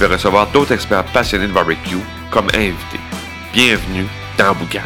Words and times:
vais 0.00 0.14
recevoir 0.14 0.50
d'autres 0.50 0.72
experts 0.72 1.04
passionnés 1.12 1.46
de 1.46 1.52
barbecue 1.52 1.98
comme 2.30 2.46
invités. 2.54 3.00
Bienvenue 3.52 4.06
dans 4.38 4.54
Boucan. 4.54 4.80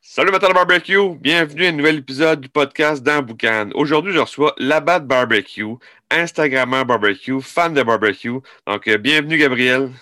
Salut 0.00 0.32
matin 0.32 0.48
de 0.48 0.54
barbecue, 0.54 1.14
bienvenue 1.20 1.66
à 1.66 1.68
un 1.68 1.72
nouvel 1.72 1.98
épisode 1.98 2.40
du 2.40 2.48
podcast 2.48 3.04
dans 3.04 3.22
Boucan. 3.22 3.70
Aujourd'hui, 3.74 4.12
je 4.12 4.18
reçois 4.18 4.52
Labat 4.58 4.98
Barbecue, 4.98 5.76
Instagrammeur 6.10 6.84
barbecue, 6.86 7.40
fan 7.40 7.72
de 7.72 7.84
barbecue. 7.84 8.40
Donc, 8.66 8.88
euh, 8.88 8.98
bienvenue 8.98 9.38
Gabriel. 9.38 9.92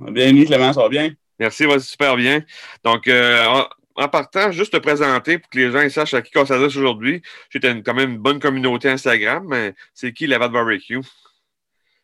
Bienvenue 0.00 0.46
Clément, 0.46 0.72
ça 0.72 0.82
va 0.82 0.88
bien? 0.88 1.12
Merci, 1.38 1.64
va 1.64 1.78
super 1.78 2.16
bien. 2.16 2.42
Donc, 2.82 3.06
euh, 3.06 3.62
en, 3.96 4.08
partant, 4.08 4.50
juste 4.52 4.72
te 4.72 4.78
présenter 4.78 5.38
pour 5.38 5.50
que 5.50 5.58
les 5.58 5.70
gens 5.70 5.88
sachent 5.88 6.14
à 6.14 6.22
qui 6.22 6.36
on 6.38 6.46
s'adresse 6.46 6.76
aujourd'hui. 6.76 7.22
J'ai 7.50 7.60
quand 7.60 7.94
même 7.94 8.12
une 8.12 8.18
bonne 8.18 8.40
communauté 8.40 8.88
Instagram, 8.88 9.44
mais 9.48 9.74
c'est 9.94 10.12
qui 10.12 10.26
Labat 10.26 10.48
Barbecue? 10.48 11.00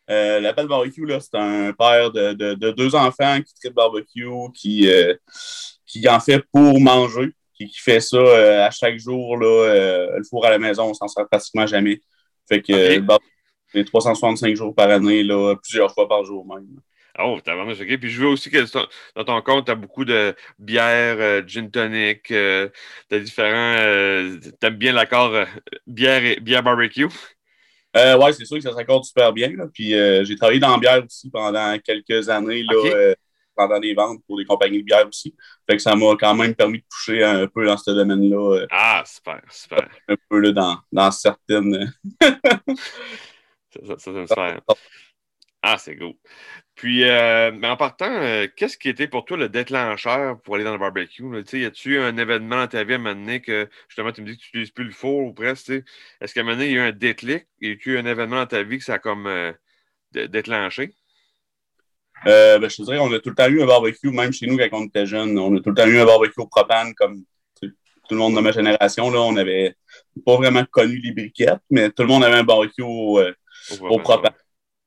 Euh, 0.09 0.39
la 0.39 0.53
Barbecue, 0.53 1.05
là, 1.05 1.19
c'est 1.19 1.35
un 1.35 1.71
père 1.73 2.11
de, 2.11 2.33
de, 2.33 2.53
de, 2.55 2.71
deux 2.71 2.95
enfants 2.95 3.39
qui 3.41 3.53
tripe 3.53 3.73
barbecue, 3.73 4.27
qui, 4.55 4.89
euh, 4.89 5.13
qui 5.85 6.07
en 6.09 6.19
fait 6.19 6.43
pour 6.51 6.79
manger, 6.79 7.31
qui, 7.53 7.67
qui 7.67 7.79
fait 7.79 7.99
ça 7.99 8.17
euh, 8.17 8.65
à 8.65 8.71
chaque 8.71 8.97
jour. 8.97 9.37
Là, 9.37 9.45
euh, 9.45 10.17
le 10.17 10.23
four 10.23 10.45
à 10.45 10.49
la 10.49 10.57
maison, 10.57 10.85
on 10.85 10.93
s'en 10.95 11.07
sert 11.07 11.27
pratiquement 11.27 11.67
jamais. 11.67 12.01
Fait 12.47 12.61
que 12.61 12.99
Ok. 12.99 13.21
les 13.75 13.85
365 13.85 14.55
jours 14.55 14.73
par 14.73 14.89
année, 14.89 15.23
là, 15.23 15.55
plusieurs 15.61 15.93
fois 15.93 16.07
par 16.07 16.25
jour 16.25 16.43
même. 16.45 16.79
Oh, 17.21 17.39
t'as 17.43 17.55
vraiment 17.55 17.71
OK. 17.71 17.97
Puis 17.99 18.09
je 18.09 18.21
veux 18.21 18.27
aussi 18.27 18.49
que 18.49 18.65
dans 19.15 19.23
ton 19.25 19.41
compte, 19.41 19.65
tu 19.65 19.71
as 19.71 19.75
beaucoup 19.75 20.05
de 20.05 20.35
bières, 20.57 21.17
euh, 21.19 21.41
gin 21.45 21.69
tonic, 21.69 22.31
euh, 22.31 22.69
t'as 23.09 23.19
différents. 23.19 23.75
euh, 23.79 24.39
T'aimes 24.59 24.75
bien 24.77 24.93
l'accord 24.93 25.33
euh, 25.33 25.45
bière 25.87 26.23
et 26.23 26.39
bière 26.39 26.63
barbecue. 26.63 27.07
Euh, 27.97 28.17
ouais, 28.17 28.33
c'est 28.33 28.45
sûr 28.45 28.57
que 28.57 28.63
ça 28.63 28.73
s'accorde 28.73 29.03
super 29.03 29.33
bien. 29.33 29.49
Là. 29.55 29.65
Puis 29.73 29.93
euh, 29.95 30.23
j'ai 30.23 30.35
travaillé 30.35 30.59
dans 30.59 30.71
la 30.73 30.77
bière 30.77 31.03
aussi 31.03 31.29
pendant 31.31 31.77
quelques 31.79 32.29
années, 32.29 32.63
là, 32.63 32.73
euh, 32.75 33.15
pendant 33.55 33.79
des 33.79 33.93
ventes 33.93 34.21
pour 34.27 34.37
des 34.37 34.45
compagnies 34.45 34.79
de 34.79 34.83
bière 34.85 35.07
aussi. 35.07 35.35
Fait 35.69 35.75
que 35.75 35.81
ça 35.81 35.95
m'a 35.95 36.15
quand 36.17 36.35
même 36.35 36.53
permis 36.55 36.77
de 36.79 36.83
toucher 36.89 37.23
un 37.23 37.47
peu 37.47 37.65
dans 37.65 37.77
ce 37.77 37.91
domaine-là, 37.91 38.59
euh, 38.59 38.67
Ah, 38.71 39.03
super, 39.05 39.41
super. 39.49 39.89
un 40.07 40.15
peu 40.29 40.39
là, 40.39 40.51
dans, 40.51 40.77
dans 40.91 41.11
certaines. 41.11 41.91
Ça, 43.71 43.79
ça, 43.85 43.97
ça, 43.97 43.97
ça 43.97 44.11
me 44.11 44.27
fait. 44.27 44.61
Ah, 45.61 45.77
c'est 45.77 45.97
cool. 45.97 46.13
Puis, 46.75 47.03
euh, 47.03 47.51
mais 47.53 47.67
en 47.67 47.77
partant, 47.77 48.09
euh, 48.11 48.47
qu'est-ce 48.55 48.77
qui 48.77 48.89
était 48.89 49.07
pour 49.09 49.25
toi 49.25 49.37
le 49.37 49.49
déclencheur 49.49 50.41
pour 50.41 50.55
aller 50.55 50.63
dans 50.63 50.73
le 50.73 50.79
barbecue? 50.79 51.23
là? 51.31 51.41
Y 51.53 51.65
a-tu 51.65 51.95
eu 51.95 51.99
un 51.99 52.17
événement 52.17 52.57
dans 52.57 52.67
ta 52.67 52.83
vie 52.85 52.93
à 52.93 52.95
un 52.97 52.99
moment 52.99 53.15
donné 53.15 53.41
que 53.41 53.69
justement 53.89 54.11
tu 54.13 54.21
me 54.21 54.27
dis 54.27 54.37
que 54.37 54.41
tu 54.41 54.47
n'utilises 54.49 54.71
plus 54.71 54.85
le 54.85 54.91
four 54.91 55.19
ou 55.25 55.33
presque? 55.33 55.71
Est-ce 56.21 56.33
qu'à 56.33 56.41
un 56.41 56.43
moment 56.45 56.57
donné, 56.57 56.69
il 56.69 56.73
y 56.75 56.79
a 56.79 56.85
eu 56.85 56.89
un 56.89 56.91
déclic? 56.93 57.47
Y 57.61 57.71
a-tu 57.73 57.93
eu 57.95 57.97
un 57.99 58.05
événement 58.05 58.37
dans 58.37 58.47
ta 58.47 58.63
vie 58.63 58.77
que 58.79 58.85
ça 58.85 58.95
a 58.95 58.99
comme 58.99 59.27
euh, 59.27 59.53
dé- 60.13 60.27
déclenché? 60.29 60.95
Ben, 62.25 62.69
je 62.69 62.75
te 62.77 62.81
dirais, 62.83 62.99
on 62.99 63.11
a 63.13 63.19
tout 63.19 63.29
le 63.29 63.35
temps 63.35 63.47
eu 63.47 63.61
un 63.61 63.65
barbecue, 63.65 64.11
même 64.11 64.31
chez 64.33 64.47
nous 64.47 64.57
quand 64.57 64.67
on 64.73 64.85
était 64.85 65.05
jeunes. 65.05 65.37
On 65.39 65.55
a 65.55 65.61
tout 65.61 65.69
le 65.69 65.75
temps 65.75 65.87
eu 65.87 65.97
un 65.99 66.05
barbecue 66.05 66.39
au 66.41 66.47
propane, 66.47 66.93
comme 66.95 67.23
tout 67.61 68.15
le 68.15 68.17
monde 68.17 68.35
de 68.35 68.41
ma 68.41 68.51
génération. 68.51 69.09
Là, 69.11 69.21
on 69.21 69.33
n'avait 69.33 69.75
pas 70.25 70.35
vraiment 70.37 70.65
connu 70.65 70.97
les 70.97 71.11
briquettes, 71.13 71.61
mais 71.69 71.91
tout 71.91 72.03
le 72.03 72.09
monde 72.09 72.23
avait 72.23 72.37
un 72.37 72.43
barbecue 72.43 72.81
au, 72.83 73.21
au 73.89 73.99
propane. 73.99 74.33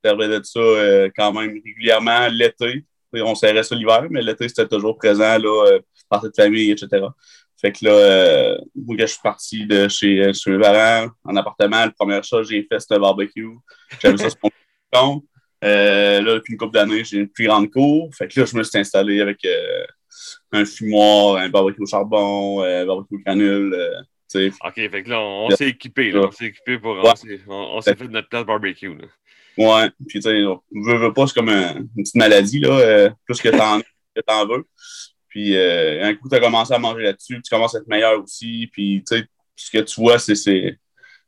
Servait 0.04 0.28
de 0.28 0.40
ça 0.42 0.58
euh, 0.60 1.08
quand 1.16 1.32
même 1.32 1.52
régulièrement 1.64 2.28
l'été. 2.28 2.84
On 3.14 3.34
serrait 3.34 3.62
ça 3.62 3.74
l'hiver, 3.74 4.06
mais 4.10 4.22
l'été, 4.22 4.48
c'était 4.48 4.66
toujours 4.66 4.96
présent, 4.96 5.38
là, 5.38 5.66
euh, 5.68 5.80
partie 6.08 6.28
de 6.28 6.32
famille, 6.34 6.70
etc. 6.70 7.06
Fait 7.60 7.70
que 7.72 7.84
là, 7.84 7.90
euh, 7.92 8.58
moi, 8.74 8.96
quand 8.98 9.06
je 9.06 9.12
suis 9.12 9.22
parti 9.22 9.66
de 9.66 9.86
chez, 9.88 10.32
chez 10.32 10.50
mes 10.50 10.58
parents 10.58 11.10
en 11.24 11.36
appartement, 11.36 11.84
la 11.84 11.91
première 11.91 12.24
chose 12.24 12.48
j'ai 12.48 12.66
fait, 12.70 12.80
c'était 12.80 12.94
un 12.96 13.00
barbecue. 13.00 13.46
J'avais 14.00 14.16
ça 14.16 14.30
sur 14.30 14.38
mon 14.42 14.50
compte. 14.92 15.24
Euh, 15.62 16.20
là, 16.22 16.34
depuis 16.34 16.54
une 16.54 16.58
couple 16.58 16.74
d'années, 16.74 17.04
j'ai 17.04 17.18
une 17.18 17.28
plus 17.28 17.46
grande 17.46 17.70
cour. 17.70 18.10
Fait 18.16 18.26
que 18.26 18.41
là, 18.41 18.46
je 18.46 18.56
me 18.56 18.64
suis 18.64 18.78
installé 18.78 19.20
avec 19.20 19.44
euh, 19.44 19.84
un 20.50 20.64
fumoir, 20.64 21.36
un 21.36 21.48
barbecue 21.50 21.82
au 21.82 21.86
charbon, 21.86 22.64
euh, 22.64 22.82
un 22.82 22.86
barbecue 22.86 23.14
au 23.14 23.70
sais. 24.32 24.50
OK, 24.64 24.74
fait 24.74 25.02
que 25.02 25.10
là, 25.10 25.20
on, 25.20 25.46
on 25.46 25.50
s'est 25.50 25.68
équipé. 25.68 26.10
Là, 26.10 26.22
on 26.26 26.30
s'est 26.30 26.46
équipé 26.46 26.78
pour. 26.78 26.92
On 26.92 27.02
Ouais. 27.02 27.16
s'est 27.16 27.41
on- 27.46 27.76
on 27.76 27.80
s'est 27.80 27.94
fait 27.94 28.08
notre 28.08 28.28
place 28.28 28.44
barbecue. 28.44 28.88
Là. 28.96 29.04
Ouais, 29.58 29.90
puis 30.08 30.20
tu 30.20 30.22
sais, 30.22 30.44
on 30.44 30.62
veut, 30.72 30.96
veut 30.96 31.12
pas, 31.12 31.26
c'est 31.26 31.34
comme 31.34 31.50
un- 31.50 31.76
une 31.76 31.88
petite 31.96 32.14
maladie, 32.16 32.60
là, 32.60 32.70
euh, 32.70 33.10
plus 33.26 33.40
que 33.40 33.48
t'en 33.50 33.80
que 33.80 34.20
t'en 34.26 34.46
veux. 34.46 34.64
Puis 35.28 35.56
euh, 35.56 36.04
un 36.04 36.14
coup, 36.14 36.28
tu 36.28 36.36
as 36.36 36.40
commencé 36.40 36.72
à 36.74 36.78
manger 36.78 37.02
là-dessus, 37.04 37.40
tu 37.42 37.50
commences 37.50 37.74
à 37.74 37.78
être 37.78 37.88
meilleur 37.88 38.22
aussi, 38.22 38.68
puis 38.72 39.02
tu 39.06 39.16
sais, 39.16 39.24
ce 39.56 39.70
que 39.70 39.78
tu 39.82 40.00
vois, 40.00 40.18
c'est, 40.18 40.34
c'est, 40.34 40.78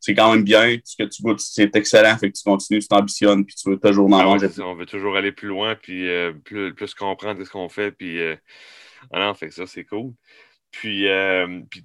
c'est 0.00 0.14
quand 0.14 0.32
même 0.32 0.44
bien, 0.44 0.76
ce 0.84 0.96
que 1.02 1.08
tu 1.08 1.22
goûtes, 1.22 1.40
c'est 1.40 1.74
excellent, 1.76 2.16
fait 2.18 2.30
que 2.30 2.36
tu 2.36 2.44
continues, 2.44 2.80
tu 2.80 2.88
t'ambitionnes, 2.88 3.44
puis 3.44 3.54
tu 3.54 3.70
veux 3.70 3.78
toujours 3.78 4.12
en 4.12 4.18
Ah 4.18 4.24
manger 4.24 4.48
on 4.60 4.74
veut 4.74 4.86
toujours 4.86 5.16
aller 5.16 5.32
plus 5.32 5.48
loin, 5.48 5.74
puis 5.74 6.08
euh, 6.08 6.32
plus, 6.32 6.74
plus 6.74 6.94
comprendre 6.94 7.42
ce 7.44 7.50
qu'on 7.50 7.68
fait, 7.68 7.92
puis 7.92 8.20
euh, 8.20 8.36
ah 9.12 9.32
fait 9.34 9.48
que 9.48 9.54
ça, 9.54 9.66
c'est 9.66 9.84
cool. 9.84 10.12
Puis, 10.80 11.08
euh, 11.08 11.60
puis 11.70 11.84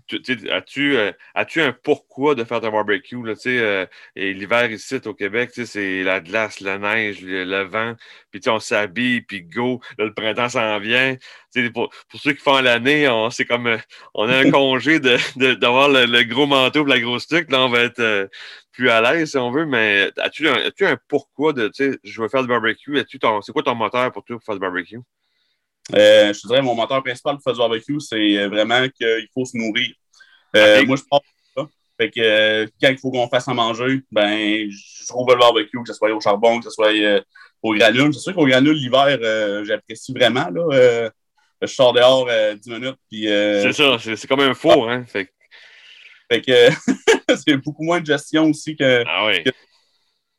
as-tu 0.51 0.97
euh, 0.97 1.11
as-tu 1.35 1.61
un 1.61 1.72
pourquoi 1.73 2.33
de 2.35 2.44
faire 2.44 2.59
ton 2.59 2.72
barbecue? 2.72 3.22
Là, 3.23 3.35
tu 3.35 3.41
sais, 3.41 3.59
euh, 3.59 3.85
et 4.16 4.33
l'hiver 4.33 4.72
ici 4.72 4.95
au 5.05 5.13
Québec, 5.13 5.51
tu 5.53 5.61
sais, 5.61 5.66
c'est 5.67 6.03
la 6.03 6.19
glace, 6.22 6.59
la 6.59 6.79
neige, 6.79 7.22
le, 7.22 7.44
le 7.44 7.61
vent, 7.63 7.95
puis 8.31 8.41
on 8.47 8.59
s'habille, 8.59 9.22
puis 9.22 9.44
go, 9.44 9.79
là, 9.99 10.05
le 10.05 10.13
printemps 10.13 10.49
s'en 10.49 10.79
vient. 10.79 11.16
Tu 11.53 11.63
sais, 11.66 11.69
pour, 11.69 11.89
pour 12.09 12.19
ceux 12.19 12.33
qui 12.33 12.41
font 12.41 12.59
l'année, 12.61 13.07
on, 13.07 13.29
c'est 13.29 13.45
comme 13.45 13.67
euh, 13.67 13.78
on 14.16 14.28
a 14.28 14.38
un 14.39 14.45
congé 14.47 14.99
de, 14.99 15.17
de- 15.38 15.53
d'avoir 15.53 15.89
le, 15.89 16.05
le 16.05 16.23
gros 16.23 16.47
manteau 16.47 16.85
et 16.85 16.89
la 16.89 16.99
grosse 16.99 17.28
tuque. 17.28 17.51
Là, 17.51 17.61
on 17.66 17.69
va 17.69 17.81
être 17.81 17.99
euh, 17.99 18.28
plus 18.72 18.89
à 18.89 19.01
l'aise 19.01 19.31
si 19.31 19.38
on 19.38 19.51
veut, 19.51 19.66
mais 19.66 20.11
as-tu 20.17 20.47
un, 20.49 20.55
as-tu 20.55 20.85
un 20.85 20.97
pourquoi 21.07 21.53
de, 21.53 21.67
tu 21.67 21.91
sais, 21.94 21.99
je 22.03 22.22
veux 22.22 22.28
faire 22.29 22.41
du 22.41 22.47
barbecue? 22.49 22.97
C'est 23.07 23.51
quoi 23.53 23.63
ton 23.63 23.75
moteur 23.75 24.11
pour 24.11 24.23
toi 24.23 24.38
pour 24.38 24.44
faire 24.45 24.55
du 24.55 24.61
barbecue? 24.61 24.99
Euh, 25.95 26.33
je 26.33 26.41
te 26.41 26.47
dirais, 26.47 26.61
mon 26.61 26.75
moteur 26.75 27.03
principal 27.03 27.35
pour 27.35 27.44
faire 27.44 27.53
du 27.53 27.59
barbecue, 27.59 28.00
c'est 28.00 28.38
euh, 28.38 28.47
vraiment 28.47 28.88
qu'il 28.89 29.27
faut 29.33 29.45
se 29.45 29.57
nourrir. 29.57 29.91
Euh. 30.55 30.85
Moi, 30.85 30.95
je 30.97 31.03
pense 31.09 31.22
ça. 31.55 31.67
Fait 31.97 32.09
que 32.09 32.19
euh, 32.19 32.67
quand 32.81 32.89
il 32.89 32.97
faut 32.97 33.11
qu'on 33.11 33.27
fasse 33.27 33.47
à 33.47 33.53
manger, 33.53 34.01
ben, 34.11 34.69
je 34.69 35.07
trouve 35.07 35.28
le 35.31 35.38
barbecue, 35.38 35.78
que 35.81 35.88
ce 35.88 35.94
soit 35.94 36.11
au 36.13 36.22
charbon, 36.22 36.59
que 36.59 36.66
ce 36.66 36.72
soit 36.72 36.91
au 37.61 37.73
granule. 37.73 38.13
C'est 38.13 38.19
sûr 38.19 38.35
qu'au 38.35 38.45
granule, 38.45 38.75
l'hiver, 38.75 39.66
j'apprécie 39.66 40.13
vraiment. 40.13 40.49
Là, 40.49 41.09
je 41.61 41.67
sors 41.67 41.94
dehors 41.94 42.28
euh, 42.29 42.55
10 42.55 42.69
minutes, 42.69 42.95
puis 43.09 43.23
C'est 43.25 43.73
ça, 43.73 43.97
c'est, 43.99 44.28
comme 44.28 44.39
un 44.39 44.53
four, 44.53 44.89
hein? 44.89 45.03
Fait 45.05 45.25
que- 45.25 45.31
fait 46.31 46.41
que 46.41 46.69
c'est 47.45 47.57
beaucoup 47.57 47.83
moins 47.83 47.99
de 47.99 48.05
gestion 48.05 48.45
aussi 48.49 48.75
que. 48.75 49.03
ah 49.05 49.25
oui. 49.25 49.44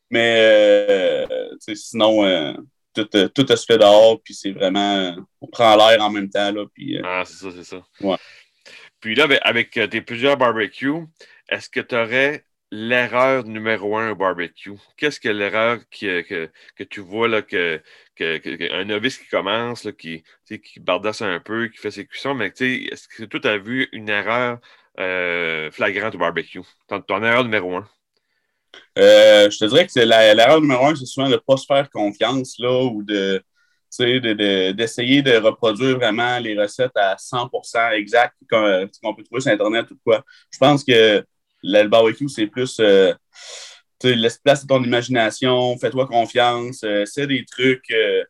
Mais 0.09 1.25
tu 1.27 1.57
sais, 1.59 1.75
sinon, 1.75 2.55
tout, 2.93 3.07
euh, 3.15 3.27
tout 3.29 3.45
se 3.47 3.65
fait 3.65 3.77
dehors, 3.77 4.21
puis 4.23 4.33
c'est 4.33 4.51
vraiment. 4.51 5.15
On 5.41 5.47
prend 5.47 5.75
l'air 5.75 6.01
en 6.01 6.09
même 6.09 6.29
temps, 6.29 6.51
là, 6.51 6.65
puis. 6.73 6.97
euh, 6.97 7.01
Ah, 7.03 7.23
c'est 7.25 7.37
ça, 7.37 7.51
c'est 7.51 7.63
ça. 7.63 7.83
Ouais. 8.01 8.17
Puis 8.99 9.15
là, 9.15 9.23
avec, 9.25 9.39
avec, 9.43 9.77
euh, 9.77 9.87
tes 9.87 10.01
plusieurs 10.01 10.37
barbecues, 10.37 11.05
est-ce 11.49 11.69
que 11.69 11.79
tu 11.79 11.95
aurais 11.95 12.45
l'erreur 12.71 13.43
numéro 13.45 13.97
un 13.97 14.11
au 14.11 14.15
barbecue? 14.15 14.71
Qu'est-ce 14.97 15.19
que 15.19 15.29
l'erreur 15.29 15.79
qui, 15.89 16.07
euh, 16.07 16.23
que, 16.23 16.49
que 16.75 16.83
tu 16.83 17.01
vois 17.01 17.27
là, 17.27 17.41
que, 17.41 17.81
que, 18.15 18.37
que- 18.37 18.55
que- 18.55 18.73
un 18.73 18.85
novice 18.85 19.17
qui 19.17 19.27
commence, 19.27 19.83
là, 19.83 19.91
qui, 19.91 20.23
qui 20.47 20.79
bardasse 20.79 21.21
un 21.21 21.39
peu, 21.39 21.67
qui 21.67 21.77
fait 21.77 21.91
ses 21.91 22.05
cuissons, 22.05 22.33
mais 22.35 22.51
tu 22.51 22.57
sais, 22.87 22.93
est-ce 22.93 23.07
que 23.07 23.23
toi, 23.25 23.39
tu 23.39 23.47
as 23.47 23.57
vu 23.57 23.89
une 23.91 24.09
erreur 24.09 24.59
euh, 24.99 25.71
flagrante 25.71 26.15
au 26.15 26.17
barbecue? 26.19 26.61
Ton, 26.87 27.01
ton 27.01 27.23
erreur 27.23 27.43
numéro 27.43 27.75
un? 27.75 27.89
Euh, 28.97 29.49
je 29.49 29.57
te 29.57 29.65
dirais 29.65 29.85
que 29.85 29.91
c'est 29.91 30.05
l'erreur 30.05 30.61
numéro 30.61 30.85
un, 30.87 30.95
c'est 30.95 31.05
souvent 31.05 31.27
de 31.27 31.33
ne 31.33 31.37
pas 31.37 31.57
se 31.57 31.65
faire 31.65 31.89
confiance 31.89 32.55
là, 32.59 32.83
ou 32.85 33.03
de 33.03 33.37
tu 33.39 34.05
sais, 34.05 34.19
de- 34.21 34.33
de- 34.33 34.71
d'essayer 34.71 35.21
de, 35.21 35.35
reproduire 35.37 35.97
vraiment 35.97 36.39
les 36.39 36.57
recettes 36.57 36.95
à 36.95 37.17
100% 37.17 37.91
exact 37.91 38.33
qu'on 38.49 38.63
euh, 38.65 38.85
peut 39.15 39.23
trouver 39.23 39.41
sur 39.41 39.51
Internet 39.51 39.91
ou 39.91 39.97
quoi. 40.05 40.23
Je 40.51 40.57
pense 40.57 40.83
que 40.85 41.25
le 41.63 41.87
barbecue, 41.87 42.29
c'est 42.29 42.47
plus 42.47 42.79
euh, 42.79 43.13
laisse 44.03 44.37
place 44.39 44.63
à 44.63 44.67
ton 44.67 44.83
imagination, 44.83 45.77
fais-toi 45.77 46.07
confiance, 46.07 46.83
euh, 46.83 47.03
essaie 47.03 47.27
des 47.27 47.45
trucs. 47.45 47.89
euh, 47.91 48.23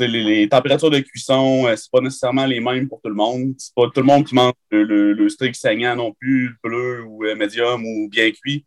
les, 0.00 0.24
les 0.24 0.48
températures 0.48 0.90
de 0.90 1.00
cuisson, 1.00 1.66
euh, 1.66 1.76
c'est 1.76 1.90
pas 1.90 2.00
nécessairement 2.00 2.46
les 2.46 2.60
mêmes 2.60 2.88
pour 2.88 3.00
tout 3.02 3.10
le 3.10 3.14
monde. 3.14 3.54
C'est 3.58 3.74
pas 3.74 3.84
tout 3.94 4.00
le 4.00 4.06
monde 4.06 4.26
qui 4.26 4.34
mange 4.34 4.54
le, 4.70 4.84
le- 4.84 5.12
le 5.12 5.28
saignant 5.54 5.96
non 5.96 6.12
plus, 6.14 6.56
bleu 6.64 7.04
ou 7.04 7.24
euh, 7.24 7.34
médium 7.36 7.84
ou 7.84 8.08
bien 8.08 8.30
cuit. 8.30 8.64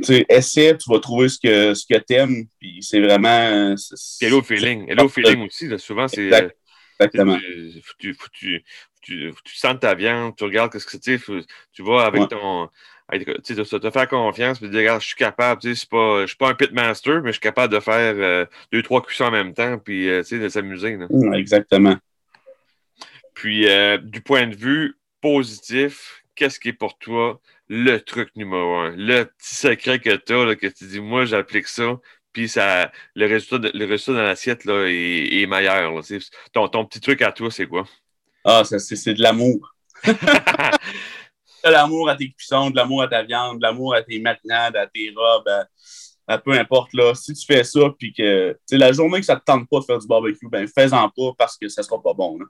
Tu 0.00 0.24
essaie, 0.28 0.76
tu 0.76 0.90
vas 0.90 0.98
trouver 1.00 1.28
ce 1.28 1.38
que, 1.38 1.74
ce 1.74 1.86
que 1.86 1.98
tu 1.98 2.14
aimes, 2.14 2.46
puis 2.58 2.78
c'est 2.82 3.00
vraiment. 3.00 3.74
Hello 4.20 4.42
feeling. 4.42 4.90
Hello 4.90 5.08
feeling 5.08 5.46
aussi, 5.46 5.68
souvent, 5.78 6.08
c'est. 6.08 6.30
Exactement. 7.00 7.38
Tu, 7.98 8.16
tu, 8.32 8.62
tu, 9.00 9.34
sens 9.54 9.76
ta 9.80 9.94
viande, 9.94 10.36
tu 10.36 10.44
regardes 10.44 10.76
ce 10.76 10.84
que 10.84 10.96
c'est, 11.00 11.18
tu 11.72 11.82
vas 11.82 12.02
avec 12.02 12.28
ton. 12.28 12.68
Tu 13.12 13.54
te 13.54 13.90
faire 13.90 14.08
confiance, 14.08 14.60
puis 14.60 14.68
dire, 14.68 14.80
regarde, 14.80 15.00
je 15.00 15.06
suis 15.08 15.16
capable, 15.16 15.60
je 15.62 15.70
ne 15.70 15.74
suis 16.26 16.36
pas 16.36 16.48
un 16.48 16.54
pitmaster, 16.54 17.20
mais 17.22 17.30
je 17.30 17.32
suis 17.32 17.40
capable 17.40 17.74
de 17.74 17.80
faire 17.80 18.14
euh, 18.16 18.46
deux, 18.72 18.82
trois 18.82 19.02
cuissons 19.02 19.24
en 19.24 19.30
même 19.32 19.52
temps, 19.52 19.78
puis 19.78 20.08
euh, 20.08 20.22
de 20.22 20.48
s'amuser. 20.48 20.96
Exactement. 21.34 21.96
Puis, 23.34 23.66
euh, 23.66 23.98
du 23.98 24.20
point 24.20 24.46
de 24.46 24.54
vue 24.54 24.96
positif, 25.20 26.19
qu'est-ce 26.40 26.58
qui 26.58 26.70
est 26.70 26.72
pour 26.72 26.96
toi 26.96 27.38
le 27.68 27.98
truc 27.98 28.34
numéro 28.34 28.76
un? 28.76 28.96
Le 28.96 29.24
petit 29.24 29.54
secret 29.54 29.98
que 29.98 30.16
tu 30.16 30.32
as, 30.32 30.56
que 30.56 30.68
tu 30.68 30.86
dis, 30.86 30.98
moi, 30.98 31.26
j'applique 31.26 31.68
ça, 31.68 31.98
puis 32.32 32.48
ça, 32.48 32.90
le 33.14 33.26
résultat, 33.26 33.68
le 33.74 33.84
résultat 33.84 34.14
dans 34.14 34.22
l'assiette 34.22 34.64
est, 34.66 35.42
est, 35.42 35.46
meilleur. 35.46 35.92
ton, 36.54 36.68
ton, 36.68 36.86
petit 36.86 37.00
truc 37.00 37.20
à 37.20 37.30
toi, 37.30 37.50
c'est 37.50 37.66
quoi? 37.66 37.84
Ah, 38.42 38.62
c'est 38.64 39.12
de 39.12 39.22
l'amour. 39.22 39.74
de 40.06 41.70
l'amour 41.70 42.08
à 42.08 42.16
tes 42.16 42.30
cuissons, 42.30 42.70
de 42.70 42.76
l'amour 42.76 43.02
à 43.02 43.08
ta 43.08 43.22
viande, 43.22 43.58
de 43.58 43.62
l'amour 43.62 43.94
à 43.94 44.02
tes 44.02 44.18
matinades, 44.18 44.76
à 44.76 44.86
tes 44.86 45.12
robes, 45.14 45.66
à, 46.26 46.38
peu 46.38 46.52
importe. 46.52 46.94
Là. 46.94 47.14
Si 47.14 47.34
tu 47.34 47.44
fais 47.44 47.64
ça, 47.64 47.80
puis 47.98 48.14
que 48.14 48.56
la 48.72 48.92
journée 48.92 49.20
que 49.20 49.26
ça 49.26 49.34
ne 49.34 49.40
te 49.40 49.44
tente 49.44 49.68
pas 49.68 49.80
de 49.80 49.84
faire 49.84 49.98
du 49.98 50.06
barbecue, 50.06 50.48
ben 50.48 50.66
fais-en 50.66 51.10
pas 51.10 51.32
parce 51.36 51.58
que 51.58 51.68
ça 51.68 51.82
sera 51.82 52.02
pas 52.02 52.14
bon. 52.14 52.38
Là. 52.38 52.46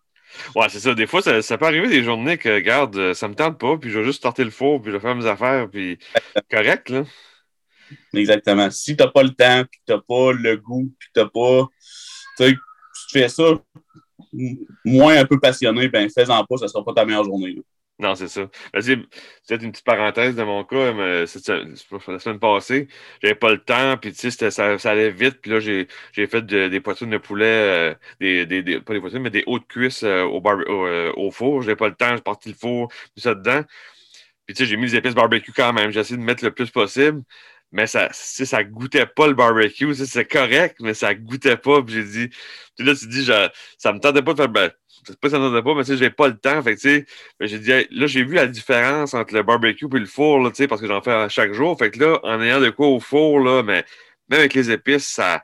Ouais, 0.55 0.69
c'est 0.69 0.81
ça. 0.81 0.95
Des 0.95 1.07
fois, 1.07 1.23
ça, 1.23 1.59
peut 1.59 1.67
arriver 1.67 1.89
des 1.89 2.03
journées 2.03 2.39
que, 2.39 2.49
regarde, 2.49 3.15
ça 3.15 3.29
me 3.29 3.35
tente 3.35 3.59
pas, 3.59 3.77
puis 3.77 3.91
je 3.91 3.99
vais 3.99 4.05
juste 4.05 4.23
sortir 4.23 4.45
le 4.45 4.51
four, 4.51 4.81
puis 4.81 4.91
je 4.91 4.97
vais 4.97 5.03
faire 5.03 5.15
mes 5.17 5.27
affaires, 5.27 5.69
puis 5.71 5.99
correct, 6.51 6.91
là. 6.91 7.05
Exactement. 8.15 8.71
Si 8.71 8.97
tu 8.97 9.03
n'as 9.03 9.11
pas 9.11 9.23
le 9.23 9.31
temps, 9.31 9.65
puis 9.71 9.81
tu 9.87 9.93
n'as 9.93 10.01
pas 10.01 10.33
le 10.33 10.57
goût, 10.57 10.93
puis 10.99 11.09
tu 11.13 11.21
n'as 11.21 11.29
pas. 11.29 11.69
Tu 12.37 12.45
sais, 12.45 12.53
tu 12.53 13.19
fais 13.19 13.29
ça 13.29 13.45
moins 14.85 15.19
un 15.19 15.25
peu 15.25 15.39
passionné, 15.41 15.89
ben 15.89 16.09
fais-en 16.09 16.45
pas, 16.45 16.57
ça 16.57 16.65
ne 16.65 16.69
sera 16.69 16.85
pas 16.85 16.93
ta 16.93 17.05
meilleure 17.05 17.25
journée. 17.25 17.57
Non, 18.01 18.15
c'est 18.15 18.29
ça. 18.29 18.49
C'est 18.81 18.97
peut-être 18.97 19.63
une 19.63 19.73
petite 19.73 19.85
parenthèse 19.85 20.35
de 20.35 20.43
mon 20.43 20.65
cas, 20.65 20.95
mais 20.95 21.21
la 21.21 21.27
semaine 21.27 22.39
passée, 22.39 22.89
j'avais 23.23 23.35
pas 23.35 23.51
le 23.51 23.59
temps, 23.63 23.99
puis 23.99 24.13
tu 24.15 24.31
sais, 24.31 24.51
ça, 24.51 24.79
ça, 24.79 24.91
allait 24.91 25.11
vite, 25.11 25.43
puis 25.43 25.51
là, 25.51 25.61
j'ai 25.61 25.87
fait 26.27 26.47
des 26.47 26.81
poitrines 26.81 27.11
de 27.11 27.19
poulet, 27.19 27.45
euh, 27.47 27.95
des, 28.19 28.47
des, 28.47 28.81
pas 28.81 28.95
des 28.95 29.01
poitrines, 29.01 29.21
mais 29.23 29.29
des 29.31 29.45
hautes 29.47 29.67
cuisses 29.69 30.03
euh, 30.03 30.23
au, 30.23 30.41
bar, 30.41 30.57
euh, 30.67 31.13
au, 31.17 31.31
four. 31.31 31.61
J'avais 31.61 31.77
pas 31.77 31.89
le 31.89 31.95
temps, 31.95 32.17
j'ai 32.17 32.23
parti 32.23 32.49
le 32.49 32.55
four, 32.55 32.91
mis 33.17 33.23
ça 33.23 33.35
dedans. 33.35 33.63
Puis 34.47 34.55
tu 34.57 34.65
sais, 34.65 34.67
j'ai 34.71 34.77
mis 34.77 34.85
les 34.85 34.97
épices 34.97 35.15
barbecue 35.15 35.53
quand 35.53 35.73
même. 35.73 35.91
J'ai 35.91 36.01
essayé 36.01 36.17
de 36.19 36.25
mettre 36.25 36.45
le 36.45 36.53
plus 36.53 36.71
possible 36.71 37.23
mais 37.73 37.87
ça, 37.87 38.09
ça 38.13 38.65
goûtait 38.65 39.07
pas 39.07 39.29
le 39.29 39.35
barbecue. 39.35 39.95
C'est 39.95 40.25
correct, 40.25 40.77
mais 40.81 40.95
ça 40.95 41.15
goûtait 41.15 41.57
pas. 41.57 41.83
Puis 41.83 41.95
j'ai 41.95 42.05
dit, 42.05 42.31
tu 42.77 42.83
là, 42.85 42.95
tu 42.95 43.07
dis, 43.07 43.25
ça 43.79 43.93
me 43.93 44.01
tentait 44.01 44.23
pas 44.23 44.33
de 44.33 44.39
faire. 44.39 44.49
Ben, 44.49 44.71
sais 45.07 45.17
pas 45.21 45.31
ça 45.31 45.39
me 45.39 45.49
tentait 45.49 45.63
pas, 45.63 45.75
mais 45.75 45.85
tu 45.85 45.93
sais, 45.93 45.97
j'ai 45.97 46.11
pas 46.11 46.29
le 46.29 46.37
temps. 46.37 46.63
Fait 46.63 46.75
tu 46.75 46.81
sais, 46.81 47.07
ben, 47.39 47.49
j'ai 47.49 47.59
dit, 47.59 47.71
là, 47.71 48.07
j'ai 48.07 48.25
vu 48.25 48.35
la 48.35 48.47
différence 48.47 49.15
entre 49.15 49.35
le 49.35 49.43
barbecue 49.43 49.87
et 49.87 49.99
le 49.99 50.07
four, 50.07 50.41
là, 50.41 50.51
tu 50.51 50.57
sais, 50.57 50.69
parce 50.69 50.81
que 50.81 50.87
j'en 50.87 51.03
fais 51.03 51.29
chaque 51.29 51.53
jour. 51.53 51.79
Fait 51.79 51.91
que 51.91 52.01
là, 52.01 52.21
en 52.23 52.41
ayant 52.41 52.61
de 52.61 52.71
quoi 52.71 52.89
au 52.89 53.01
four, 53.01 53.41
là, 53.41 53.63
mais 53.63 53.85
même 54.29 54.41
avec 54.41 54.55
les 54.55 54.71
épices, 54.71 55.07
ça. 55.07 55.43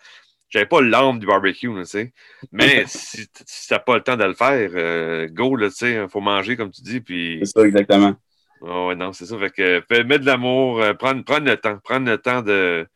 J'avais 0.49 0.67
pas 0.67 0.81
l'âme 0.81 1.19
du 1.19 1.27
barbecue, 1.27 1.69
tu 1.69 1.85
sais. 1.85 2.13
Mais 2.53 2.85
si, 2.87 3.27
si 3.47 3.69
t'as 3.69 3.81
pas 3.81 3.97
le 3.97 4.03
temps 4.03 4.17
de 4.17 4.25
le 4.25 4.35
faire, 4.35 4.71
euh, 4.75 5.27
go, 5.29 5.57
là, 5.57 5.69
tu 5.69 5.77
sais, 5.77 6.07
faut 6.09 6.21
manger, 6.21 6.57
comme 6.57 6.71
tu 6.71 6.83
dis. 6.83 7.01
Puis... 7.01 7.41
C'est 7.43 7.61
ça, 7.61 7.67
exactement. 7.67 8.15
Oh, 8.61 8.95
non, 8.95 9.13
c'est 9.13 9.27
ça. 9.27 9.39
Fait 9.39 9.51
que 9.51 10.03
mettre 10.03 10.23
de 10.23 10.27
l'amour, 10.27 10.81
euh, 10.81 10.95
prendre, 10.95 11.25
prendre 11.25 11.47
le 11.47 11.57
temps, 11.57 11.79
prendre 11.79 12.09
le 12.11 12.19
temps 12.19 12.43
de, 12.43 12.87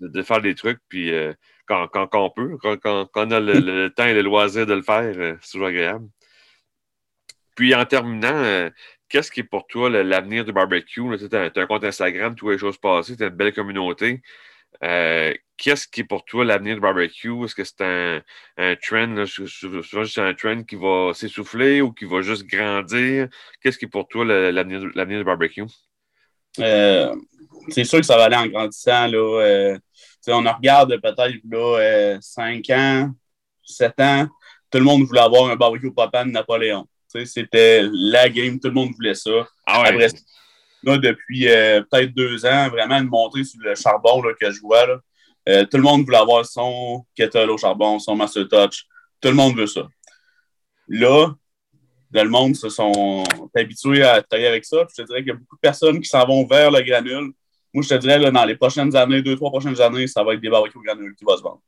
de, 0.00 0.22
faire 0.22 0.40
des 0.40 0.54
trucs, 0.54 0.80
puis 0.88 1.12
euh, 1.12 1.32
quand, 1.66 1.86
quand, 1.88 2.06
quand, 2.08 2.24
on 2.26 2.30
peut, 2.30 2.56
quand, 2.60 2.76
quand, 2.78 3.08
on 3.14 3.30
a 3.30 3.40
le, 3.40 3.88
temps 3.88 4.06
et 4.06 4.14
le 4.14 4.22
loisir 4.22 4.66
de 4.66 4.74
le 4.74 4.82
faire, 4.82 5.14
euh, 5.16 5.36
c'est 5.40 5.52
toujours 5.52 5.68
agréable. 5.68 6.08
Puis 7.56 7.74
en 7.74 7.84
terminant, 7.84 8.68
qu'est-ce 9.08 9.30
qui 9.30 9.40
est 9.40 9.44
pour 9.44 9.66
toi 9.68 9.88
l'avenir 9.88 10.44
du 10.44 10.52
barbecue? 10.52 11.02
Tu 11.18 11.36
as, 11.36 11.50
un 11.54 11.66
compte 11.66 11.84
Instagram, 11.84 12.34
toutes 12.34 12.50
les 12.50 12.58
choses 12.58 12.78
passées, 12.78 13.16
tu 13.16 13.22
as 13.22 13.28
une 13.28 13.34
belle 13.34 13.54
communauté. 13.54 14.22
Qu'est-ce 15.56 15.86
qui 15.88 16.00
est 16.00 16.04
pour 16.04 16.24
toi 16.24 16.44
l'avenir 16.44 16.74
du 16.74 16.80
barbecue? 16.80 17.44
Est-ce 17.44 17.54
que 17.54 17.64
c'est 17.64 17.80
un, 17.80 18.20
un 18.56 18.76
trend, 18.76 19.24
souvent 19.26 20.04
c'est 20.04 20.20
un 20.20 20.34
trend 20.34 20.62
qui 20.62 20.76
va 20.76 21.12
s'essouffler 21.14 21.80
ou 21.80 21.92
qui 21.92 22.04
va 22.04 22.22
juste 22.22 22.46
grandir? 22.46 23.28
Qu'est-ce 23.62 23.78
qui 23.78 23.84
est 23.84 23.88
pour 23.88 24.08
toi 24.08 24.24
l'avenir 24.24 24.80
du 24.80 25.24
barbecue? 25.24 25.64
Euh, 26.60 27.14
c'est 27.68 27.84
sûr 27.84 28.00
que 28.00 28.06
ça 28.06 28.16
va 28.16 28.24
aller 28.24 28.36
en 28.36 28.46
grandissant. 28.46 29.06
Là, 29.06 29.18
euh, 29.18 29.78
on 30.28 30.46
en 30.46 30.52
regarde 30.54 30.96
peut-être 31.00 31.40
là, 31.50 32.18
5 32.20 32.70
euh, 32.70 32.76
ans, 32.76 33.10
7 33.64 34.00
ans, 34.00 34.28
tout 34.70 34.78
le 34.78 34.84
monde 34.84 35.02
voulait 35.02 35.20
avoir 35.20 35.50
un 35.50 35.56
barbecue 35.56 35.92
papa 35.92 36.24
de 36.24 36.30
Napoléon. 36.30 36.86
C'était 37.24 37.82
la 37.92 38.28
game, 38.28 38.58
tout 38.58 38.68
le 38.68 38.74
monde 38.74 38.90
voulait 38.94 39.14
ça. 39.14 39.46
Ah 39.66 39.82
ouais. 39.82 39.88
Après, 39.88 40.08
là, 40.82 40.98
depuis 40.98 41.44
peut-être 41.44 42.12
deux 42.12 42.44
ans, 42.44 42.68
vraiment 42.68 42.98
une 42.98 43.08
montée 43.08 43.44
sur 43.44 43.60
le 43.62 43.74
charbon 43.76 44.20
là, 44.22 44.32
que 44.38 44.50
je 44.50 44.60
vois. 44.60 44.86
Là. 44.86 45.00
Euh, 45.48 45.64
tout 45.64 45.76
le 45.76 45.82
monde 45.82 46.04
voulait 46.04 46.18
avoir 46.18 46.44
son 46.46 47.04
kettle 47.14 47.50
au 47.50 47.58
charbon, 47.58 47.98
son 47.98 48.16
Master 48.16 48.48
Touch. 48.48 48.86
Tout 49.20 49.28
le 49.28 49.34
monde 49.34 49.56
veut 49.56 49.66
ça. 49.66 49.86
Là, 50.88 51.34
le 52.12 52.28
monde 52.28 52.54
se 52.54 52.68
sont 52.68 53.24
habitués 53.54 54.02
à 54.02 54.22
travailler 54.22 54.48
avec 54.48 54.64
ça. 54.64 54.86
je 54.88 55.02
te 55.02 55.06
dirais 55.06 55.20
qu'il 55.20 55.28
y 55.28 55.32
a 55.32 55.34
beaucoup 55.34 55.56
de 55.56 55.60
personnes 55.60 56.00
qui 56.00 56.08
s'en 56.08 56.26
vont 56.26 56.46
vers 56.46 56.70
le 56.70 56.80
granule. 56.82 57.32
Moi, 57.72 57.82
je 57.82 57.88
te 57.88 57.94
dirais, 57.94 58.18
là, 58.18 58.30
dans 58.30 58.44
les 58.44 58.56
prochaines 58.56 58.94
années, 58.94 59.20
deux, 59.20 59.34
trois 59.34 59.50
prochaines 59.50 59.80
années, 59.80 60.06
ça 60.06 60.22
va 60.22 60.34
être 60.34 60.40
des 60.40 60.48
barbecues 60.48 60.78
au 60.78 60.82
granule 60.82 61.14
qui 61.16 61.24
vont 61.24 61.36
se 61.36 61.42
vendre. 61.42 61.60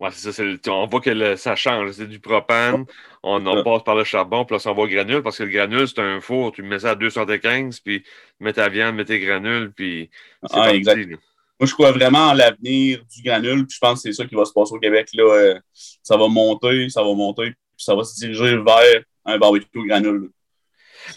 Ouais, 0.00 0.10
c'est 0.12 0.32
ça. 0.32 0.72
on 0.72 0.86
voit 0.86 1.00
que 1.00 1.36
ça 1.36 1.56
change. 1.56 1.92
C'est 1.92 2.06
du 2.06 2.20
propane, 2.20 2.84
on, 3.22 3.40
passe 3.64 3.82
par 3.82 3.96
le 3.96 4.04
charbon, 4.04 4.44
puis 4.44 4.54
là, 4.54 4.60
ça 4.60 4.72
va 4.72 4.82
au 4.82 4.86
granule, 4.86 5.22
parce 5.22 5.38
que 5.38 5.44
le 5.44 5.50
granule, 5.50 5.88
c'est 5.88 6.00
un 6.00 6.20
four. 6.20 6.52
Tu 6.52 6.62
mets 6.62 6.80
ça 6.80 6.90
à 6.90 6.94
215, 6.94 7.80
puis 7.80 8.02
tu 8.02 8.08
mets 8.40 8.52
ta 8.52 8.68
viande, 8.68 8.94
mets 8.94 9.04
tes 9.04 9.18
granules, 9.18 9.72
puis 9.72 10.08
c'est 10.44 10.56
ah, 10.56 10.72
moi, 11.60 11.66
je 11.66 11.72
crois 11.72 11.92
vraiment 11.92 12.28
en 12.28 12.34
l'avenir 12.34 13.04
du 13.04 13.22
granule. 13.22 13.66
Puis 13.66 13.74
je 13.74 13.80
pense 13.80 14.02
que 14.02 14.08
c'est 14.08 14.12
ça 14.12 14.26
qui 14.26 14.34
va 14.34 14.44
se 14.44 14.52
passer 14.52 14.72
au 14.74 14.78
Québec. 14.78 15.08
Là. 15.14 15.24
Euh, 15.24 15.58
ça 16.02 16.16
va 16.16 16.28
monter, 16.28 16.88
ça 16.88 17.02
va 17.02 17.12
monter, 17.14 17.50
puis 17.50 17.84
ça 17.84 17.94
va 17.94 18.04
se 18.04 18.14
diriger 18.16 18.56
vers 18.56 19.02
un 19.24 19.38
barbecue 19.38 19.78
au 19.78 19.84
granule. 19.84 20.30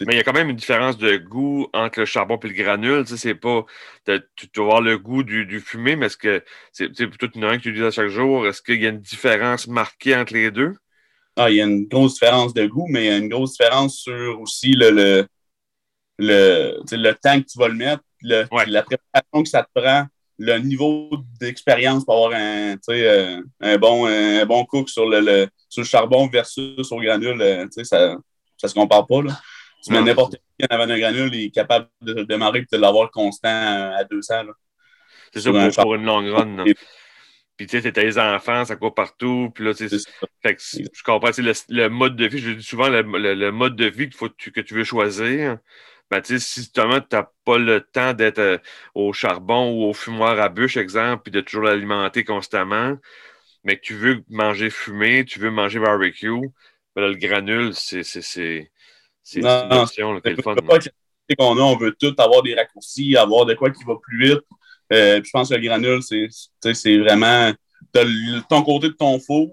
Mais 0.00 0.14
il 0.14 0.16
y 0.16 0.20
a 0.20 0.22
quand 0.22 0.32
même 0.32 0.48
une 0.48 0.56
différence 0.56 0.96
de 0.96 1.16
goût 1.16 1.68
entre 1.72 2.00
le 2.00 2.06
charbon 2.06 2.38
et 2.42 2.48
le 2.48 2.54
granule. 2.54 3.04
Tu 3.04 3.10
sais, 3.10 3.16
c'est 3.16 3.34
pas. 3.34 3.64
Tu 4.04 4.20
vas 4.56 4.62
avoir 4.62 4.80
le 4.80 4.96
goût 4.98 5.22
du, 5.22 5.44
du 5.44 5.60
fumé, 5.60 5.96
mais 5.96 6.06
est-ce 6.06 6.16
que 6.16 6.42
c'est 6.72 6.88
plutôt 6.88 7.28
une 7.34 7.44
un 7.44 7.58
que 7.58 7.62
tu 7.62 7.70
utilises 7.70 7.94
chaque 7.94 8.08
jour? 8.08 8.46
Est-ce 8.46 8.62
qu'il 8.62 8.80
y 8.82 8.86
a 8.86 8.88
une 8.88 9.00
différence 9.00 9.66
marquée 9.66 10.16
entre 10.16 10.32
les 10.32 10.50
deux? 10.50 10.74
Ah, 11.36 11.50
il 11.50 11.56
y 11.56 11.60
a 11.62 11.64
une 11.64 11.86
grosse 11.86 12.14
différence 12.14 12.54
de 12.54 12.66
goût, 12.66 12.86
mais 12.88 13.04
il 13.04 13.06
y 13.06 13.10
a 13.10 13.16
une 13.18 13.28
grosse 13.28 13.52
différence 13.52 13.98
sur 13.98 14.40
aussi 14.40 14.72
le, 14.72 14.90
le, 14.90 15.26
le, 16.18 16.80
le 16.90 17.12
temps 17.12 17.40
que 17.40 17.46
tu 17.46 17.58
vas 17.58 17.68
le 17.68 17.74
mettre, 17.74 18.02
le, 18.22 18.44
la 18.66 18.82
préparation 18.82 19.42
que 19.42 19.48
ça 19.48 19.62
te 19.62 19.80
prend 19.80 20.06
le 20.42 20.58
niveau 20.58 21.08
d'expérience 21.40 22.04
pour 22.04 22.16
avoir 22.16 22.32
un, 22.40 22.74
euh, 22.90 23.40
un, 23.60 23.78
bon, 23.78 24.06
un 24.06 24.44
bon 24.44 24.64
cook 24.64 24.88
sur 24.88 25.08
le, 25.08 25.46
sur 25.68 25.82
le 25.82 25.86
charbon 25.86 26.26
versus 26.26 26.90
au 26.90 27.00
granule, 27.00 27.40
euh, 27.40 27.66
ça 27.84 28.16
ne 28.16 28.68
se 28.68 28.74
compare 28.74 29.06
pas. 29.06 29.22
Là. 29.22 29.38
Tu 29.84 29.92
mets 29.92 30.02
n'importe 30.02 30.34
qui 30.58 30.66
en 30.68 30.74
avant 30.74 30.90
un 30.90 30.98
granule, 30.98 31.32
il 31.32 31.46
est 31.46 31.50
capable 31.50 31.86
de 32.00 32.24
démarrer 32.24 32.60
et 32.60 32.76
de 32.76 32.80
l'avoir 32.80 33.12
constant 33.12 33.48
à 33.48 34.02
200. 34.04 34.34
C'est 35.32 35.40
ça 35.40 35.50
pour, 35.50 35.84
pour, 35.84 35.94
une 35.94 36.04
longue 36.04 36.28
run. 36.28 36.64
Puis 37.56 37.66
tu 37.68 37.80
sais, 37.80 37.92
t'as 37.92 38.02
les 38.02 38.18
enfants, 38.18 38.64
ça 38.64 38.74
court 38.74 38.94
partout. 38.94 39.52
Puis 39.54 39.64
là, 39.64 39.74
tu 39.74 39.88
sais, 39.88 39.96
je 40.44 41.02
comprends 41.04 41.30
le, 41.38 41.52
le, 41.68 41.88
mode 41.88 42.16
de 42.16 42.26
vie, 42.26 42.38
je 42.38 42.50
dis 42.50 42.64
souvent 42.64 42.88
le, 42.88 43.02
le, 43.02 43.52
mode 43.52 43.76
de 43.76 43.86
vie 43.86 44.10
faut, 44.12 44.28
que 44.28 44.60
tu 44.60 44.74
veux 44.74 44.84
choisir 44.84 45.58
ben, 46.12 46.22
si 46.22 46.60
justement 46.60 47.00
tu 47.00 47.16
n'as 47.16 47.26
pas 47.46 47.56
le 47.56 47.80
temps 47.80 48.12
d'être 48.12 48.38
euh, 48.38 48.58
au 48.94 49.14
charbon 49.14 49.70
ou 49.72 49.84
au 49.88 49.94
fumoir 49.94 50.38
à 50.38 50.50
bûche, 50.50 50.76
exemple, 50.76 51.22
puis 51.22 51.32
de 51.32 51.40
toujours 51.40 51.62
l'alimenter 51.62 52.22
constamment, 52.22 52.98
mais 53.64 53.76
que 53.76 53.80
tu 53.80 53.94
veux 53.94 54.22
manger 54.28 54.68
fumé, 54.68 55.24
tu 55.24 55.38
veux 55.38 55.50
manger 55.50 55.78
barbecue, 55.78 56.50
ben 56.94 57.08
le 57.08 57.14
granule, 57.14 57.72
c'est 57.72 58.02
une 59.36 59.46
option 59.46 60.20
qui 60.20 60.28
est 60.28 60.36
le 60.36 60.42
fun. 60.42 60.54
qu'on 61.38 61.56
a, 61.56 61.62
on 61.62 61.76
veut 61.78 61.96
tout 61.98 62.14
avoir 62.18 62.42
des 62.42 62.54
raccourcis, 62.54 63.16
avoir 63.16 63.46
de 63.46 63.54
quoi 63.54 63.70
qui 63.70 63.82
va 63.84 63.94
plus 63.96 64.26
vite. 64.26 64.42
Euh, 64.92 65.18
je 65.24 65.30
pense 65.30 65.48
que 65.48 65.54
le 65.54 65.66
granule, 65.66 66.02
c'est 66.02 66.98
vraiment 66.98 67.52
ton 68.50 68.62
côté 68.62 68.88
de 68.88 68.94
ton 68.94 69.18
four, 69.18 69.50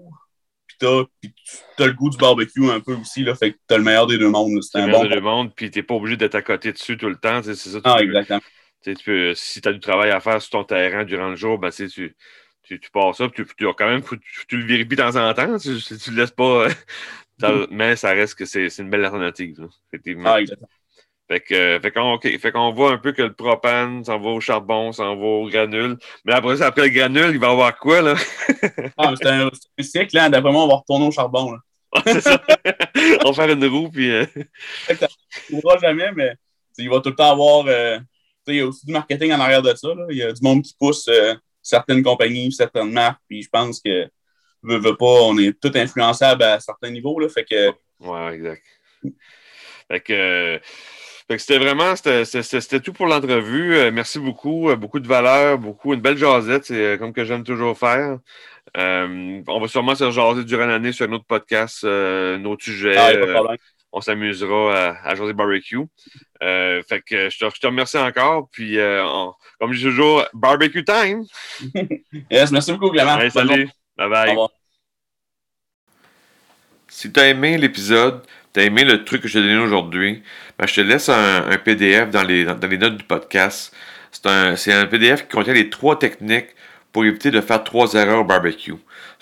tu 0.80 1.82
as 1.82 1.86
le 1.86 1.92
goût 1.92 2.10
du 2.10 2.16
barbecue 2.16 2.70
un 2.70 2.80
peu 2.80 2.94
aussi, 2.94 3.22
là, 3.22 3.34
fait 3.34 3.52
que 3.52 3.58
tu 3.68 3.74
as 3.74 3.78
le 3.78 3.84
meilleur 3.84 4.06
des 4.06 4.18
deux 4.18 4.28
mondes. 4.28 4.62
C'est 4.62 4.78
un 4.78 4.88
bon. 4.88 5.02
des 5.02 5.08
deux 5.08 5.20
mondes, 5.20 5.54
puis 5.54 5.70
tu 5.70 5.82
pas 5.82 5.94
obligé 5.94 6.16
d'être 6.16 6.34
à 6.34 6.42
côté 6.42 6.72
dessus 6.72 6.96
tout 6.96 7.08
le 7.08 7.16
temps. 7.16 7.42
C'est 7.42 7.54
ça. 7.54 7.78
Ah, 7.84 8.02
exactement. 8.02 8.40
Tu 8.82 8.94
peux, 9.04 9.34
si 9.34 9.60
tu 9.60 9.68
as 9.68 9.72
du 9.72 9.80
travail 9.80 10.10
à 10.10 10.20
faire 10.20 10.40
sur 10.40 10.50
ton 10.50 10.64
terrain 10.64 11.04
durant 11.04 11.28
le 11.28 11.36
jour, 11.36 11.58
ben, 11.58 11.70
tu, 11.70 11.88
tu, 11.90 12.80
tu 12.80 12.90
pars 12.90 13.14
ça, 13.14 13.28
tu, 13.28 13.44
tu, 13.44 13.66
quand 13.74 13.86
même, 13.86 14.02
tu, 14.48 14.56
le 14.56 14.64
vérifies 14.64 14.88
de 14.88 14.96
temps 14.96 15.16
en 15.16 15.34
temps. 15.34 15.58
Tu 15.58 15.68
ne 15.68 16.10
le 16.10 16.16
laisses 16.16 16.30
pas. 16.30 16.68
mais 17.70 17.96
ça 17.96 18.10
reste 18.10 18.36
que 18.36 18.46
c'est 18.46 18.66
une 18.78 18.90
belle 18.90 19.04
alternative, 19.04 19.68
effectivement. 19.88 20.32
Ah, 20.32 20.40
exactement. 20.40 20.68
Fait 21.30 21.38
que, 21.38 21.78
fait 21.80 21.92
qu'on 21.92 22.18
fait 22.20 22.50
qu'on 22.50 22.72
voit 22.72 22.90
un 22.90 22.98
peu 22.98 23.12
que 23.12 23.22
le 23.22 23.32
propane 23.32 24.04
s'en 24.04 24.18
va 24.18 24.30
au 24.30 24.40
charbon, 24.40 24.90
s'en 24.90 25.14
va 25.14 25.24
au 25.24 25.48
granule. 25.48 25.96
Mais 26.24 26.32
après 26.32 26.60
après 26.60 26.82
le 26.82 26.88
granule, 26.88 27.30
il 27.30 27.38
va 27.38 27.46
y 27.46 27.50
avoir 27.50 27.78
quoi, 27.78 28.02
là? 28.02 28.14
ah, 28.98 29.14
c'est 29.16 29.28
un, 29.28 29.46
un, 29.46 29.82
cycle, 29.82 30.16
là. 30.16 30.28
D'après 30.28 30.50
moi, 30.50 30.64
on 30.64 30.66
va 30.66 30.74
retourner 30.74 31.06
au 31.06 31.12
charbon, 31.12 31.52
là. 31.52 31.58
c'est 32.04 32.20
ça. 32.20 32.42
on 33.24 33.30
va 33.30 33.32
faire 33.32 33.54
une 33.54 33.64
roue, 33.64 33.88
puis. 33.90 34.10
Euh... 34.10 34.26
ne 34.88 35.60
pourra 35.60 35.78
jamais, 35.78 36.10
mais 36.16 36.34
il 36.78 36.90
va 36.90 36.98
tout 36.98 37.10
le 37.10 37.14
temps 37.14 37.30
avoir. 37.30 37.64
Euh, 37.68 38.00
il 38.48 38.56
y 38.56 38.60
a 38.60 38.66
aussi 38.66 38.84
du 38.84 38.92
marketing 38.92 39.32
en 39.32 39.38
arrière 39.38 39.62
de 39.62 39.72
ça. 39.76 39.86
Là. 39.94 40.06
Il 40.10 40.16
y 40.16 40.24
a 40.24 40.32
du 40.32 40.42
monde 40.42 40.62
qui 40.62 40.74
pousse 40.76 41.06
euh, 41.06 41.36
certaines 41.62 42.02
compagnies, 42.02 42.50
certaines 42.50 42.90
marques, 42.90 43.20
puis 43.28 43.44
je 43.44 43.48
pense 43.48 43.80
que 43.80 44.08
veut, 44.64 44.78
veut 44.78 44.96
pas, 44.96 45.06
on 45.06 45.38
est 45.38 45.60
tout 45.60 45.70
influençable 45.76 46.42
à 46.42 46.58
certains 46.58 46.90
niveaux. 46.90 47.20
Là, 47.20 47.28
fait 47.28 47.44
que... 47.44 47.70
Ouais, 48.00 48.34
exact. 48.34 48.62
Fait 49.86 50.00
que. 50.00 50.60
C'était 51.38 51.58
vraiment, 51.58 51.94
c'était 51.94 52.80
tout 52.80 52.92
pour 52.92 53.06
l'entrevue. 53.06 53.76
Euh, 53.76 53.90
merci 53.92 54.18
beaucoup. 54.18 54.68
Euh, 54.68 54.76
beaucoup 54.76 54.98
de 54.98 55.06
valeur, 55.06 55.58
beaucoup, 55.58 55.94
une 55.94 56.00
belle 56.00 56.16
jasette. 56.16 56.64
C'est 56.64 56.74
euh, 56.74 56.96
comme 56.96 57.12
que 57.12 57.24
j'aime 57.24 57.44
toujours 57.44 57.78
faire. 57.78 58.18
on 58.74 59.60
va 59.60 59.68
sûrement 59.68 59.94
se 59.94 60.10
jaser 60.10 60.44
durant 60.44 60.66
l'année 60.66 60.92
sur 60.92 61.08
un 61.08 61.12
autre 61.12 61.26
podcast, 61.26 61.84
un 61.84 62.44
autre 62.44 62.64
sujet. 62.64 62.96
Ah, 62.96 63.12
on 63.92 64.00
s'amusera 64.00 64.76
à, 64.88 65.08
à 65.08 65.14
jaser 65.14 65.32
barbecue. 65.32 65.78
fait 66.40 67.02
que 67.06 67.28
je 67.30 67.38
te, 67.38 67.54
je 67.54 67.60
te, 67.60 67.66
remercie 67.66 67.98
encore. 67.98 68.48
Puis, 68.50 68.76
comme 69.60 69.72
je 69.72 69.78
dis 69.78 69.84
toujours, 69.84 70.24
barbecue 70.32 70.84
time. 70.84 71.24
yes, 72.30 72.50
merci 72.50 72.72
beaucoup, 72.72 72.90
Clément. 72.90 73.18
salut. 73.30 73.68
Bye 73.96 74.08
bye. 74.08 74.36
Si 76.88 77.12
tu 77.12 77.20
as 77.20 77.28
aimé 77.28 77.56
l'épisode, 77.56 78.22
T'as 78.52 78.62
aimé 78.62 78.82
le 78.84 79.04
truc 79.04 79.22
que 79.22 79.28
je 79.28 79.34
t'ai 79.34 79.42
donné 79.42 79.58
aujourd'hui? 79.58 80.22
Ben, 80.58 80.66
je 80.66 80.74
te 80.74 80.80
laisse 80.80 81.08
un, 81.08 81.56
PDF 81.64 82.10
dans 82.10 82.24
les, 82.24 82.44
dans 82.44 82.66
les, 82.66 82.78
notes 82.78 82.96
du 82.96 83.04
podcast. 83.04 83.72
C'est 84.10 84.26
un, 84.26 84.54
un, 84.54 84.86
PDF 84.86 85.28
qui 85.28 85.36
contient 85.36 85.54
les 85.54 85.70
trois 85.70 85.98
techniques 85.98 86.48
pour 86.92 87.04
éviter 87.04 87.30
de 87.30 87.40
faire 87.40 87.62
trois 87.62 87.94
erreurs 87.94 88.20
au 88.20 88.24
barbecue. 88.24 88.74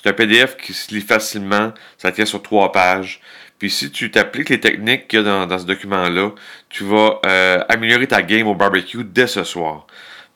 C'est 0.02 0.08
un 0.08 0.14
PDF 0.14 0.56
qui 0.56 0.72
se 0.72 0.94
lit 0.94 1.02
facilement, 1.02 1.74
ça 1.98 2.10
tient 2.10 2.24
sur 2.24 2.42
trois 2.42 2.72
pages. 2.72 3.20
Puis 3.58 3.70
si 3.70 3.90
tu 3.90 4.10
t'appliques 4.10 4.48
les 4.48 4.60
techniques 4.60 5.08
qu'il 5.08 5.18
y 5.18 5.22
a 5.22 5.24
dans, 5.24 5.46
dans 5.46 5.58
ce 5.58 5.66
document-là, 5.66 6.30
tu 6.70 6.84
vas 6.84 7.20
euh, 7.26 7.62
améliorer 7.68 8.06
ta 8.06 8.22
game 8.22 8.46
au 8.46 8.54
barbecue 8.54 9.04
dès 9.04 9.26
ce 9.26 9.44
soir. 9.44 9.86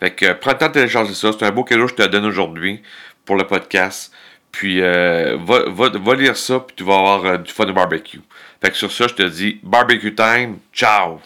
Fait 0.00 0.10
que 0.10 0.32
prends 0.34 0.50
le 0.50 0.58
temps 0.58 0.68
de 0.68 0.72
télécharger 0.72 1.14
ça. 1.14 1.30
C'est 1.32 1.46
un 1.46 1.50
beau 1.50 1.64
cadeau 1.64 1.86
que 1.86 1.92
je 1.92 1.94
te 1.94 2.06
donne 2.06 2.26
aujourd'hui 2.26 2.82
pour 3.24 3.36
le 3.36 3.46
podcast. 3.46 4.12
Puis 4.52 4.82
euh, 4.82 5.38
va, 5.40 5.64
va, 5.68 5.88
va, 5.88 6.14
lire 6.14 6.36
ça, 6.36 6.60
puis 6.60 6.76
tu 6.76 6.84
vas 6.84 6.98
avoir 6.98 7.24
euh, 7.24 7.38
du 7.38 7.50
fun 7.50 7.66
au 7.66 7.72
barbecue. 7.72 8.20
Fait 8.60 8.70
que 8.70 8.76
sur 8.76 8.92
ça, 8.92 9.08
je 9.08 9.14
te 9.14 9.22
dis 9.22 9.58
barbecue 9.62 10.14
time. 10.14 10.58
Ciao! 10.72 11.20